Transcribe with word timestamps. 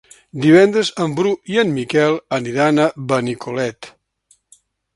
Divendres 0.45 0.89
en 1.05 1.13
Bru 1.19 1.33
i 1.55 1.59
en 1.63 1.75
Miquel 1.75 2.17
aniran 2.39 2.81
a 2.85 2.89
Benicolet. 3.15 3.91